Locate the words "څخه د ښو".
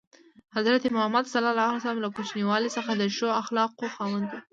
2.77-3.27